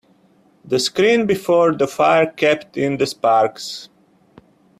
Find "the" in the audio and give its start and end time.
0.65-0.79, 1.75-1.85, 2.97-3.05